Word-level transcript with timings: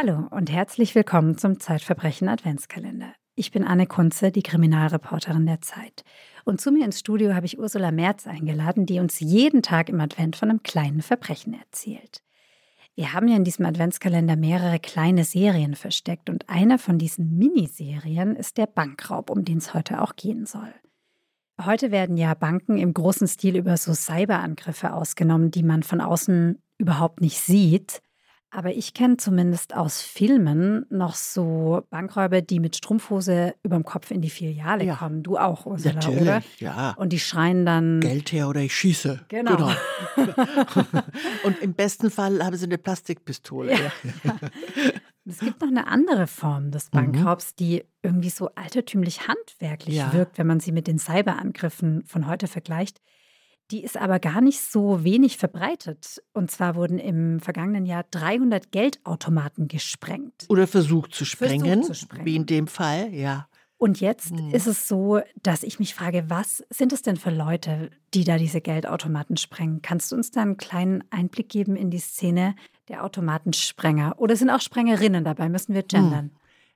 Hallo 0.00 0.28
und 0.30 0.52
herzlich 0.52 0.94
willkommen 0.94 1.38
zum 1.38 1.58
Zeitverbrechen 1.58 2.28
Adventskalender. 2.28 3.14
Ich 3.34 3.50
bin 3.50 3.64
Anne 3.64 3.88
Kunze, 3.88 4.30
die 4.30 4.44
Kriminalreporterin 4.44 5.44
der 5.44 5.60
Zeit. 5.60 6.04
Und 6.44 6.60
zu 6.60 6.70
mir 6.70 6.84
ins 6.84 7.00
Studio 7.00 7.34
habe 7.34 7.46
ich 7.46 7.58
Ursula 7.58 7.90
Merz 7.90 8.28
eingeladen, 8.28 8.86
die 8.86 9.00
uns 9.00 9.18
jeden 9.18 9.60
Tag 9.60 9.88
im 9.88 10.00
Advent 10.00 10.36
von 10.36 10.50
einem 10.50 10.62
kleinen 10.62 11.02
Verbrechen 11.02 11.52
erzählt. 11.52 12.22
Wir 12.94 13.12
haben 13.12 13.26
ja 13.26 13.34
in 13.34 13.42
diesem 13.42 13.66
Adventskalender 13.66 14.36
mehrere 14.36 14.78
kleine 14.78 15.24
Serien 15.24 15.74
versteckt 15.74 16.30
und 16.30 16.48
einer 16.48 16.78
von 16.78 16.98
diesen 16.98 17.36
Miniserien 17.36 18.36
ist 18.36 18.56
der 18.56 18.66
Bankraub, 18.66 19.30
um 19.30 19.44
den 19.44 19.58
es 19.58 19.74
heute 19.74 20.00
auch 20.00 20.14
gehen 20.14 20.46
soll. 20.46 20.72
Heute 21.60 21.90
werden 21.90 22.16
ja 22.16 22.34
Banken 22.34 22.78
im 22.78 22.94
großen 22.94 23.26
Stil 23.26 23.56
über 23.56 23.76
so 23.76 23.94
Cyberangriffe 23.94 24.92
ausgenommen, 24.92 25.50
die 25.50 25.64
man 25.64 25.82
von 25.82 26.00
außen 26.00 26.62
überhaupt 26.78 27.20
nicht 27.20 27.40
sieht. 27.40 28.00
Aber 28.50 28.72
ich 28.72 28.94
kenne 28.94 29.18
zumindest 29.18 29.74
aus 29.74 30.00
Filmen 30.00 30.86
noch 30.88 31.14
so 31.14 31.82
Bankräuber, 31.90 32.40
die 32.40 32.60
mit 32.60 32.76
Strumpfhose 32.76 33.54
überm 33.62 33.84
Kopf 33.84 34.10
in 34.10 34.22
die 34.22 34.30
Filiale 34.30 34.84
ja. 34.84 34.96
kommen. 34.96 35.22
Du 35.22 35.36
auch, 35.36 35.66
Ursula, 35.66 35.94
Natürlich, 35.94 36.22
oder? 36.22 36.42
ja. 36.58 36.94
Und 36.96 37.12
die 37.12 37.18
schreien 37.18 37.66
dann... 37.66 38.00
Geld 38.00 38.32
her 38.32 38.48
oder 38.48 38.60
ich 38.60 38.74
schieße. 38.74 39.20
Genau. 39.28 39.56
genau. 39.56 39.72
Und 41.44 41.60
im 41.60 41.74
besten 41.74 42.10
Fall 42.10 42.42
haben 42.42 42.56
sie 42.56 42.64
eine 42.64 42.78
Plastikpistole. 42.78 43.72
Ja. 43.72 43.92
Es 45.28 45.40
gibt 45.40 45.60
noch 45.60 45.68
eine 45.68 45.86
andere 45.86 46.26
Form 46.26 46.70
des 46.70 46.86
mhm. 46.86 47.12
Bankraubs, 47.12 47.54
die 47.54 47.84
irgendwie 48.02 48.30
so 48.30 48.48
altertümlich 48.54 49.28
handwerklich 49.28 50.02
wirkt, 50.12 50.38
wenn 50.38 50.46
man 50.46 50.60
sie 50.60 50.72
mit 50.72 50.86
den 50.86 50.98
Cyberangriffen 50.98 52.04
von 52.06 52.26
heute 52.26 52.46
vergleicht. 52.46 53.02
Die 53.70 53.84
ist 53.84 53.98
aber 53.98 54.18
gar 54.18 54.40
nicht 54.40 54.60
so 54.60 55.04
wenig 55.04 55.36
verbreitet. 55.36 56.22
Und 56.32 56.50
zwar 56.50 56.74
wurden 56.74 56.98
im 56.98 57.40
vergangenen 57.40 57.84
Jahr 57.84 58.04
300 58.10 58.72
Geldautomaten 58.72 59.68
gesprengt. 59.68 60.46
Oder 60.48 60.66
versucht 60.66 61.14
zu 61.14 61.24
sprengen, 61.24 61.66
versucht 61.66 61.86
zu 61.86 61.94
sprengen. 61.94 62.26
wie 62.26 62.36
in 62.36 62.46
dem 62.46 62.66
Fall, 62.66 63.12
ja. 63.12 63.46
Und 63.78 64.00
jetzt 64.00 64.30
hm. 64.30 64.50
ist 64.50 64.66
es 64.66 64.88
so, 64.88 65.20
dass 65.42 65.62
ich 65.62 65.78
mich 65.78 65.94
frage, 65.94 66.24
was 66.28 66.64
sind 66.68 66.92
es 66.92 67.02
denn 67.02 67.16
für 67.16 67.30
Leute, 67.30 67.90
die 68.12 68.24
da 68.24 68.36
diese 68.36 68.60
Geldautomaten 68.60 69.36
sprengen? 69.36 69.82
Kannst 69.82 70.10
du 70.10 70.16
uns 70.16 70.32
da 70.32 70.42
einen 70.42 70.56
kleinen 70.56 71.04
Einblick 71.10 71.48
geben 71.48 71.76
in 71.76 71.90
die 71.90 72.00
Szene 72.00 72.56
der 72.88 73.04
Automatensprenger? 73.04 74.16
Oder 74.18 74.34
sind 74.34 74.50
auch 74.50 74.60
Sprengerinnen 74.60 75.22
dabei? 75.22 75.48
Müssen 75.48 75.74
wir 75.74 75.84
gendern? 75.84 76.24
Hm. 76.24 76.32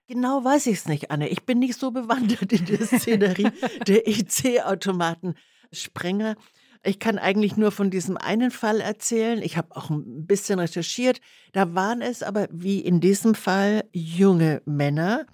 Genau 0.07 0.45
weiß 0.45 0.67
ich 0.67 0.79
es 0.79 0.87
nicht, 0.87 1.11
Anne. 1.11 1.29
Ich 1.29 1.43
bin 1.45 1.59
nicht 1.59 1.77
so 1.79 1.91
bewandert 1.91 2.53
in 2.53 2.67
der 2.67 2.87
Szenerie 2.87 3.51
der 3.87 4.07
EC-Automatensprenger. 4.07 6.37
Ich 6.85 6.99
kann 6.99 7.19
eigentlich 7.19 7.57
nur 7.57 7.71
von 7.71 7.91
diesem 7.91 8.17
einen 8.17 8.51
Fall 8.51 8.81
erzählen. 8.81 9.41
Ich 9.43 9.57
habe 9.57 9.77
auch 9.77 9.91
ein 9.91 10.27
bisschen 10.27 10.59
recherchiert. 10.59 11.21
Da 11.53 11.75
waren 11.75 12.03
es 12.03 12.23
aber 12.23 12.49
wie 12.51 12.81
in 12.81 13.01
diesem 13.01 13.35
Fall 13.35 13.85
junge 13.93 14.63
Männer, 14.65 15.27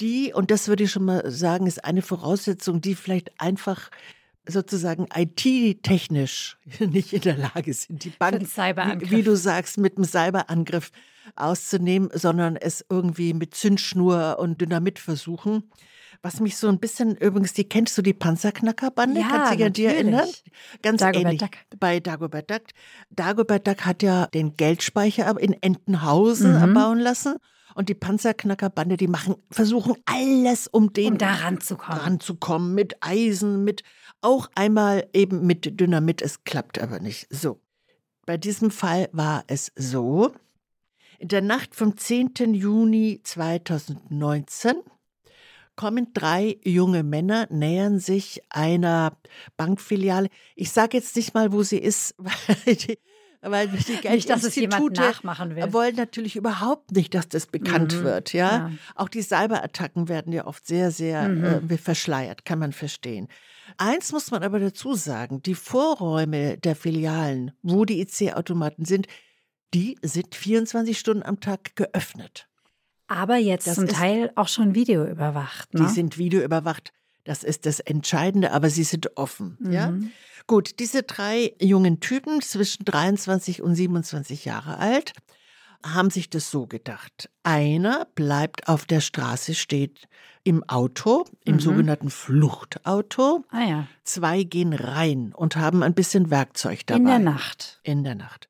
die, 0.00 0.32
und 0.32 0.52
das 0.52 0.68
würde 0.68 0.84
ich 0.84 0.92
schon 0.92 1.04
mal 1.04 1.28
sagen, 1.28 1.66
ist 1.66 1.84
eine 1.84 2.02
Voraussetzung, 2.02 2.80
die 2.80 2.94
vielleicht 2.94 3.40
einfach 3.40 3.90
sozusagen 4.46 5.06
IT-technisch 5.14 6.56
nicht 6.78 7.12
in 7.12 7.22
der 7.22 7.36
Lage 7.36 7.74
sind, 7.74 8.04
die 8.04 8.10
Bank, 8.10 8.40
wie, 9.00 9.10
wie, 9.10 9.22
du 9.22 9.36
sagst, 9.36 9.78
mit 9.78 9.96
einem 9.96 10.04
Cyberangriff 10.04 10.90
auszunehmen, 11.36 12.10
sondern 12.12 12.56
es 12.56 12.84
irgendwie 12.88 13.34
mit 13.34 13.54
Zündschnur 13.54 14.38
und 14.38 14.60
Dynamit 14.60 14.98
versuchen. 14.98 15.64
Was 16.22 16.40
mich 16.40 16.56
so 16.56 16.68
ein 16.68 16.80
bisschen, 16.80 17.16
übrigens, 17.16 17.52
die 17.52 17.64
kennst 17.64 17.96
du 17.96 18.02
die 18.02 18.12
Panzerknackerbande? 18.12 19.20
Ja, 19.20 19.28
Kannst 19.28 19.52
du 19.52 19.56
dich 19.56 19.66
an 19.66 19.72
die 19.72 19.84
erinnern? 19.84 20.28
Ganz 20.82 21.00
Dagobert 21.00 21.24
ähnlich 21.24 21.40
Duck. 21.40 21.78
bei 21.78 22.00
Dagobert 22.00 22.50
Duck. 22.50 22.62
Dagobert 23.10 23.66
Duck 23.66 23.86
hat 23.86 24.02
ja 24.02 24.26
den 24.26 24.56
Geldspeicher 24.56 25.40
in 25.40 25.52
Entenhausen 25.62 26.54
mhm. 26.54 26.60
erbauen 26.60 26.98
lassen. 26.98 27.36
Und 27.74 27.88
die 27.88 27.94
Panzerknackerbande, 27.94 28.96
die 28.96 29.06
machen, 29.06 29.36
versuchen 29.52 29.94
alles, 30.04 30.66
um 30.66 30.92
den 30.92 31.12
um 31.12 31.18
da 31.18 31.34
ranzukommen. 31.34 32.00
ranzukommen. 32.00 32.74
Mit 32.74 32.96
Eisen, 33.00 33.62
mit 33.62 33.84
auch 34.20 34.50
einmal 34.56 35.06
eben 35.12 35.46
mit 35.46 35.78
Dynamit. 35.78 36.20
Es 36.20 36.42
klappt 36.42 36.80
aber 36.80 36.98
nicht. 36.98 37.28
So. 37.30 37.60
Bei 38.26 38.36
diesem 38.36 38.72
Fall 38.72 39.08
war 39.12 39.44
es 39.46 39.70
so. 39.76 40.32
In 41.20 41.28
der 41.28 41.42
Nacht 41.42 41.76
vom 41.76 41.96
10. 41.96 42.54
Juni 42.54 43.20
2019 43.22 44.74
kommen 45.78 46.12
drei 46.12 46.58
junge 46.64 47.04
Männer, 47.04 47.46
nähern 47.50 48.00
sich 48.00 48.42
einer 48.50 49.16
Bankfiliale. 49.56 50.28
Ich 50.56 50.72
sage 50.72 50.96
jetzt 50.96 51.14
nicht 51.14 51.34
mal, 51.34 51.52
wo 51.52 51.62
sie 51.62 51.78
ist, 51.78 52.16
weil 52.18 52.74
die, 52.74 52.98
weil 53.40 53.68
die 53.68 53.96
will. 55.54 55.62
wollen 55.72 55.94
natürlich 55.94 56.34
überhaupt 56.34 56.90
nicht, 56.90 57.14
dass 57.14 57.28
das 57.28 57.46
bekannt 57.46 57.94
mhm. 57.94 58.02
wird. 58.02 58.32
Ja? 58.32 58.50
ja? 58.50 58.70
auch 58.96 59.08
die 59.08 59.22
Cyberattacken 59.22 60.08
werden 60.08 60.32
ja 60.32 60.48
oft 60.48 60.66
sehr, 60.66 60.90
sehr 60.90 61.28
mhm. 61.28 61.70
äh, 61.70 61.78
verschleiert, 61.78 62.44
kann 62.44 62.58
man 62.58 62.72
verstehen. 62.72 63.28
Eins 63.76 64.10
muss 64.10 64.32
man 64.32 64.42
aber 64.42 64.58
dazu 64.58 64.94
sagen: 64.94 65.42
Die 65.42 65.54
Vorräume 65.54 66.58
der 66.58 66.74
Filialen, 66.74 67.52
wo 67.62 67.84
die 67.84 68.00
IC-Automaten 68.00 68.84
sind, 68.84 69.06
die 69.74 69.96
sind 70.02 70.34
24 70.34 70.98
Stunden 70.98 71.22
am 71.22 71.38
Tag 71.38 71.76
geöffnet. 71.76 72.47
Aber 73.08 73.36
jetzt 73.36 73.66
das 73.66 73.74
zum 73.74 73.88
Teil 73.88 74.30
auch 74.36 74.48
schon 74.48 74.74
videoüberwacht. 74.74 75.74
Ne? 75.74 75.80
Die 75.80 75.88
sind 75.88 76.18
videoüberwacht. 76.18 76.92
Das 77.24 77.42
ist 77.42 77.66
das 77.66 77.80
Entscheidende, 77.80 78.52
aber 78.52 78.70
sie 78.70 78.84
sind 78.84 79.16
offen. 79.16 79.56
Mhm. 79.60 79.72
Ja? 79.72 79.92
Gut, 80.46 80.78
diese 80.78 81.02
drei 81.02 81.54
jungen 81.60 82.00
Typen 82.00 82.40
zwischen 82.40 82.84
23 82.84 83.62
und 83.62 83.74
27 83.74 84.44
Jahre 84.46 84.78
alt 84.78 85.12
haben 85.84 86.10
sich 86.10 86.30
das 86.30 86.50
so 86.50 86.66
gedacht. 86.66 87.30
Einer 87.42 88.06
bleibt 88.14 88.68
auf 88.68 88.84
der 88.84 89.00
Straße, 89.00 89.54
steht 89.54 90.08
im 90.42 90.64
Auto, 90.68 91.24
im 91.44 91.56
mhm. 91.56 91.60
sogenannten 91.60 92.10
Fluchtauto. 92.10 93.44
Ah, 93.50 93.64
ja. 93.64 93.88
Zwei 94.04 94.42
gehen 94.42 94.72
rein 94.72 95.32
und 95.34 95.56
haben 95.56 95.82
ein 95.82 95.94
bisschen 95.94 96.30
Werkzeug 96.30 96.86
dabei. 96.86 97.00
In 97.00 97.06
der 97.06 97.18
Nacht. 97.18 97.80
In 97.82 98.04
der 98.04 98.14
Nacht. 98.14 98.48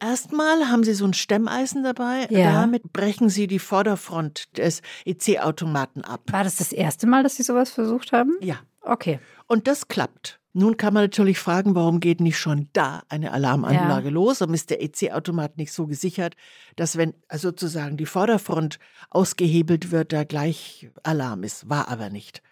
Erstmal 0.00 0.68
haben 0.68 0.84
sie 0.84 0.94
so 0.94 1.04
ein 1.04 1.14
Stemmeisen 1.14 1.82
dabei. 1.82 2.28
Ja. 2.30 2.52
Damit 2.52 2.92
brechen 2.92 3.28
sie 3.28 3.46
die 3.46 3.58
Vorderfront 3.58 4.56
des 4.56 4.82
EC-Automaten 5.04 6.02
ab. 6.02 6.22
War 6.30 6.44
das 6.44 6.56
das 6.56 6.72
erste 6.72 7.06
Mal, 7.06 7.22
dass 7.22 7.36
sie 7.36 7.42
sowas 7.42 7.70
versucht 7.70 8.12
haben? 8.12 8.36
Ja. 8.40 8.60
Okay. 8.82 9.18
Und 9.46 9.66
das 9.66 9.88
klappt. 9.88 10.38
Nun 10.54 10.76
kann 10.76 10.94
man 10.94 11.04
natürlich 11.04 11.38
fragen, 11.38 11.74
warum 11.74 12.00
geht 12.00 12.20
nicht 12.20 12.38
schon 12.38 12.68
da 12.72 13.02
eine 13.08 13.32
Alarmanlage 13.32 14.08
ja. 14.08 14.12
los? 14.12 14.40
Warum 14.40 14.54
ist 14.54 14.70
der 14.70 14.82
EC-Automat 14.82 15.56
nicht 15.56 15.72
so 15.72 15.86
gesichert, 15.86 16.36
dass 16.74 16.96
wenn 16.96 17.14
sozusagen 17.32 17.96
die 17.96 18.06
Vorderfront 18.06 18.78
ausgehebelt 19.10 19.90
wird, 19.90 20.12
da 20.12 20.24
gleich 20.24 20.90
Alarm 21.02 21.42
ist? 21.44 21.68
War 21.68 21.88
aber 21.88 22.08
nicht. 22.08 22.42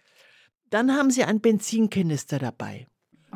Dann 0.70 0.92
haben 0.92 1.10
sie 1.10 1.24
einen 1.24 1.40
Benzinkanister 1.40 2.38
dabei, 2.38 2.86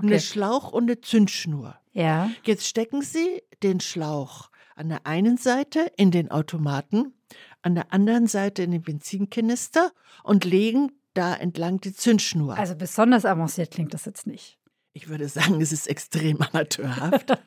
okay. 0.04 0.14
eine 0.14 0.20
Schlauch 0.20 0.72
und 0.72 0.84
eine 0.84 1.00
Zündschnur. 1.00 1.76
Ja. 1.92 2.30
Jetzt 2.44 2.66
stecken 2.66 3.02
Sie 3.02 3.42
den 3.62 3.80
Schlauch 3.80 4.50
an 4.74 4.88
der 4.88 5.06
einen 5.06 5.36
Seite 5.36 5.92
in 5.96 6.10
den 6.10 6.30
Automaten, 6.30 7.14
an 7.62 7.74
der 7.74 7.92
anderen 7.92 8.26
Seite 8.26 8.62
in 8.62 8.70
den 8.70 8.82
Benzinkanister 8.82 9.92
und 10.22 10.44
legen 10.44 10.92
da 11.14 11.34
entlang 11.34 11.80
die 11.80 11.92
Zündschnur. 11.92 12.56
Also 12.56 12.74
besonders 12.76 13.24
avanciert 13.24 13.72
klingt 13.72 13.92
das 13.94 14.04
jetzt 14.04 14.26
nicht. 14.26 14.58
Ich 14.92 15.08
würde 15.08 15.28
sagen, 15.28 15.60
es 15.60 15.72
ist 15.72 15.86
extrem 15.86 16.40
amateurhaft. 16.52 17.38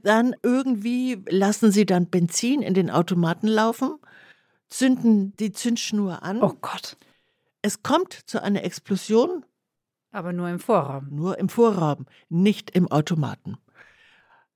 dann 0.00 0.34
irgendwie 0.42 1.22
lassen 1.28 1.70
Sie 1.70 1.86
dann 1.86 2.10
Benzin 2.10 2.62
in 2.62 2.74
den 2.74 2.90
Automaten 2.90 3.48
laufen, 3.48 3.96
zünden 4.68 5.36
die 5.36 5.52
Zündschnur 5.52 6.22
an. 6.22 6.42
Oh 6.42 6.54
Gott. 6.60 6.96
Es 7.62 7.82
kommt 7.82 8.12
zu 8.12 8.42
einer 8.42 8.64
Explosion. 8.64 9.44
Aber 10.16 10.32
nur 10.32 10.48
im 10.48 10.58
Vorraum. 10.58 11.08
Nur 11.10 11.38
im 11.38 11.50
Vorraum, 11.50 12.06
nicht 12.30 12.70
im 12.70 12.90
Automaten. 12.90 13.58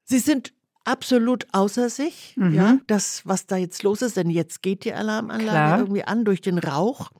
Sie 0.04 0.18
sind 0.18 0.54
absolut 0.86 1.46
außer 1.52 1.90
sich, 1.90 2.34
mhm. 2.38 2.54
ja, 2.54 2.78
das, 2.86 3.26
was 3.26 3.46
da 3.46 3.56
jetzt 3.56 3.82
los 3.82 4.00
ist, 4.00 4.16
denn 4.16 4.30
jetzt 4.30 4.62
geht 4.62 4.86
die 4.86 4.94
Alarmanlage 4.94 5.50
Klar. 5.50 5.78
irgendwie 5.80 6.04
an 6.04 6.24
durch 6.24 6.40
den 6.40 6.56
Rauch, 6.56 7.10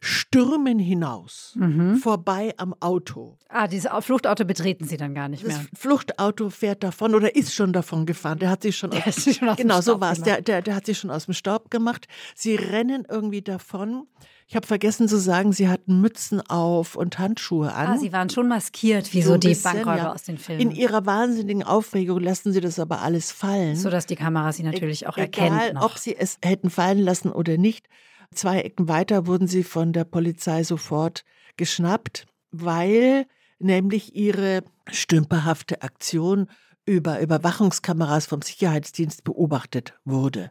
stürmen 0.00 0.78
hinaus, 0.78 1.54
mhm. 1.56 1.96
vorbei 1.96 2.54
am 2.56 2.72
Auto. 2.78 3.36
Ah, 3.48 3.66
dieses 3.66 3.90
Fluchtauto 4.04 4.44
betreten 4.44 4.84
Sie 4.86 4.96
dann 4.96 5.12
gar 5.12 5.28
nicht 5.28 5.44
mehr. 5.44 5.56
Das 5.56 5.80
Fluchtauto 5.80 6.50
fährt 6.50 6.84
davon 6.84 7.16
oder 7.16 7.34
ist 7.34 7.52
schon 7.52 7.72
davon 7.72 8.06
gefahren. 8.06 8.38
Der 8.38 8.50
hat 8.50 8.62
sich 8.62 8.78
schon, 8.78 8.92
aus, 8.92 9.24
schon 9.36 9.48
aus 9.48 9.56
genau 9.56 9.80
so 9.80 10.00
war 10.00 10.12
es. 10.12 10.22
Der, 10.22 10.40
der, 10.40 10.62
der 10.62 10.76
hat 10.76 10.86
sich 10.86 11.00
schon 11.00 11.10
aus 11.10 11.24
dem 11.24 11.34
Staub 11.34 11.68
gemacht. 11.68 12.06
Sie 12.36 12.54
rennen 12.54 13.04
irgendwie 13.10 13.42
davon. 13.42 14.06
Ich 14.50 14.56
habe 14.56 14.66
vergessen 14.66 15.08
zu 15.08 15.18
sagen, 15.18 15.52
sie 15.52 15.68
hatten 15.68 16.00
Mützen 16.00 16.40
auf 16.40 16.96
und 16.96 17.18
Handschuhe 17.18 17.74
an. 17.74 17.86
Ah, 17.88 17.98
sie 17.98 18.14
waren 18.14 18.30
schon 18.30 18.48
maskiert, 18.48 19.12
wie 19.12 19.20
so, 19.20 19.32
so 19.32 19.36
die 19.36 19.48
bisschen, 19.48 19.74
Bankräuber 19.74 19.96
ja. 19.98 20.12
aus 20.14 20.22
den 20.22 20.38
Filmen. 20.38 20.62
In 20.62 20.70
ihrer 20.70 21.04
wahnsinnigen 21.04 21.62
Aufregung 21.62 22.18
lassen 22.20 22.54
sie 22.54 22.62
das 22.62 22.78
aber 22.78 23.02
alles 23.02 23.30
fallen. 23.30 23.76
So 23.76 23.90
dass 23.90 24.06
die 24.06 24.16
Kamera 24.16 24.50
sie 24.52 24.62
natürlich 24.62 25.06
auch 25.06 25.18
e 25.18 25.22
erkennt. 25.22 25.54
Egal, 25.54 25.74
noch. 25.74 25.84
ob 25.84 25.98
sie 25.98 26.16
es 26.16 26.38
hätten 26.42 26.70
fallen 26.70 27.00
lassen 27.00 27.30
oder 27.30 27.58
nicht. 27.58 27.88
Zwei 28.34 28.60
Ecken 28.62 28.88
weiter 28.88 29.26
wurden 29.26 29.48
sie 29.48 29.64
von 29.64 29.92
der 29.92 30.04
Polizei 30.04 30.64
sofort 30.64 31.24
geschnappt, 31.58 32.24
weil 32.50 33.26
nämlich 33.58 34.16
ihre 34.16 34.62
stümperhafte 34.90 35.82
Aktion 35.82 36.48
über 36.86 37.20
Überwachungskameras 37.20 38.24
vom 38.24 38.40
Sicherheitsdienst 38.40 39.24
beobachtet 39.24 39.92
wurde. 40.06 40.50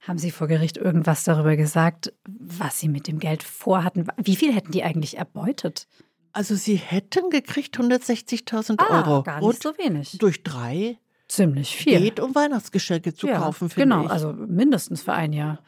Haben 0.00 0.18
Sie 0.18 0.30
vor 0.30 0.46
Gericht 0.46 0.76
irgendwas 0.76 1.24
darüber 1.24 1.56
gesagt, 1.56 2.12
was 2.48 2.80
Sie 2.80 2.88
mit 2.88 3.06
dem 3.08 3.18
Geld 3.18 3.42
vorhatten? 3.42 4.06
Wie 4.16 4.36
viel 4.36 4.52
hätten 4.54 4.72
die 4.72 4.82
eigentlich 4.82 5.16
erbeutet? 5.18 5.86
Also 6.32 6.54
sie 6.54 6.76
hätten 6.76 7.30
gekriegt 7.30 7.76
160.000 7.78 8.80
Ah, 8.80 8.84
Euro. 9.08 9.22
gar 9.22 9.40
nicht 9.40 9.62
so 9.62 9.76
wenig. 9.78 10.18
durch 10.18 10.42
drei 10.42 10.98
Ziemlich 11.26 11.74
viel. 11.76 11.98
geht, 12.00 12.20
um 12.20 12.34
Weihnachtsgeschenke 12.34 13.14
zu 13.14 13.26
ja, 13.26 13.38
kaufen, 13.38 13.68
finde 13.70 13.96
Genau, 13.96 14.04
ich. 14.06 14.10
also 14.10 14.32
mindestens 14.32 15.02
für 15.02 15.12
ein 15.12 15.32
Jahr. 15.32 15.62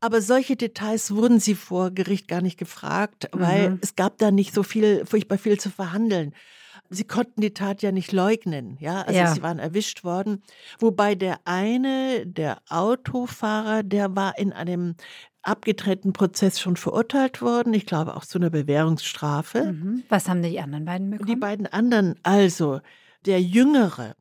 Aber 0.00 0.20
solche 0.20 0.56
Details 0.56 1.14
wurden 1.14 1.40
sie 1.40 1.54
vor 1.54 1.90
Gericht 1.90 2.28
gar 2.28 2.42
nicht 2.42 2.58
gefragt, 2.58 3.28
weil 3.32 3.70
Mhm. 3.70 3.78
es 3.82 3.96
gab 3.96 4.18
da 4.18 4.30
nicht 4.30 4.54
so 4.54 4.62
viel, 4.62 5.04
furchtbar 5.06 5.38
viel 5.38 5.58
zu 5.58 5.70
verhandeln. 5.70 6.34
Sie 6.90 7.04
konnten 7.04 7.40
die 7.40 7.54
Tat 7.54 7.80
ja 7.82 7.92
nicht 7.92 8.12
leugnen, 8.12 8.76
ja. 8.80 9.02
Also 9.02 9.18
Ja. 9.20 9.34
sie 9.34 9.42
waren 9.42 9.58
erwischt 9.58 10.04
worden. 10.04 10.42
Wobei 10.78 11.14
der 11.14 11.40
eine, 11.46 12.26
der 12.26 12.60
Autofahrer, 12.68 13.82
der 13.82 14.14
war 14.14 14.36
in 14.38 14.52
einem 14.52 14.94
abgetrennten 15.44 16.12
Prozess 16.12 16.60
schon 16.60 16.76
verurteilt 16.76 17.42
worden. 17.42 17.74
Ich 17.74 17.86
glaube 17.86 18.16
auch 18.16 18.24
zu 18.24 18.38
einer 18.38 18.50
Bewährungsstrafe. 18.50 19.72
Mhm. 19.72 20.02
Was 20.08 20.28
haben 20.28 20.42
die 20.42 20.58
anderen 20.60 20.84
beiden 20.84 21.10
bekommen? 21.10 21.26
Die 21.28 21.36
beiden 21.36 21.66
anderen, 21.66 22.14
also 22.22 22.80
der 23.26 23.40
Jüngere, 23.42 24.14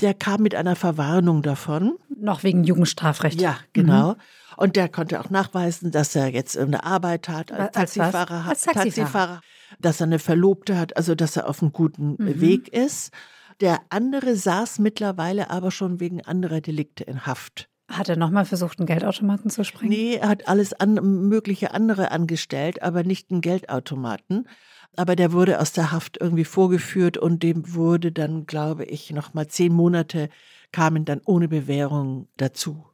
der 0.00 0.14
kam 0.14 0.42
mit 0.42 0.54
einer 0.54 0.76
Verwarnung 0.76 1.42
davon. 1.42 1.96
Noch 2.16 2.42
wegen 2.42 2.64
Jugendstrafrecht. 2.64 3.40
Ja, 3.40 3.56
genau. 3.72 4.16
Und 4.56 4.76
der 4.76 4.88
konnte 4.88 5.20
auch 5.20 5.30
nachweisen, 5.30 5.90
dass 5.90 6.14
er 6.16 6.28
jetzt 6.28 6.56
eine 6.58 6.84
Arbeit 6.84 7.28
hat 7.28 7.52
als 7.52 7.60
Als? 7.60 7.72
Taxifahrer, 7.94 8.44
hat, 8.44 8.50
Als 8.50 8.62
Taxifahrer. 8.62 9.40
dass 9.80 10.00
er 10.00 10.06
eine 10.06 10.18
Verlobte 10.18 10.78
hat, 10.78 10.96
also 10.96 11.14
dass 11.14 11.36
er 11.36 11.48
auf 11.48 11.62
einem 11.62 11.72
guten 11.72 12.16
Mhm. 12.18 12.40
Weg 12.40 12.68
ist. 12.68 13.12
Der 13.60 13.80
andere 13.90 14.34
saß 14.34 14.80
mittlerweile 14.80 15.50
aber 15.50 15.70
schon 15.70 16.00
wegen 16.00 16.24
anderer 16.24 16.60
Delikte 16.60 17.04
in 17.04 17.24
Haft. 17.26 17.68
Hat 17.88 18.08
er 18.08 18.16
nochmal 18.16 18.44
versucht, 18.46 18.78
einen 18.78 18.86
Geldautomaten 18.86 19.50
zu 19.50 19.62
sprengen? 19.62 19.90
Nee, 19.90 20.14
er 20.14 20.28
hat 20.28 20.48
alles 20.48 20.72
an, 20.72 20.94
mögliche 21.28 21.72
andere 21.74 22.10
angestellt, 22.10 22.82
aber 22.82 23.02
nicht 23.02 23.30
einen 23.30 23.42
Geldautomaten. 23.42 24.48
Aber 24.96 25.16
der 25.16 25.32
wurde 25.32 25.60
aus 25.60 25.72
der 25.72 25.92
Haft 25.92 26.18
irgendwie 26.20 26.44
vorgeführt 26.44 27.18
und 27.18 27.42
dem 27.42 27.74
wurde 27.74 28.12
dann, 28.12 28.46
glaube 28.46 28.84
ich, 28.84 29.10
noch 29.10 29.34
mal 29.34 29.48
zehn 29.48 29.72
Monate 29.72 30.28
kamen 30.72 31.04
dann 31.04 31.20
ohne 31.24 31.48
Bewährung 31.48 32.28
dazu. 32.36 32.84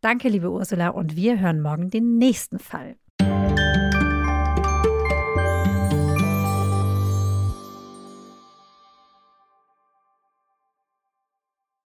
Danke, 0.00 0.28
liebe 0.28 0.50
Ursula, 0.50 0.90
und 0.90 1.16
wir 1.16 1.40
hören 1.40 1.60
morgen 1.60 1.90
den 1.90 2.18
nächsten 2.18 2.58
Fall. 2.58 2.96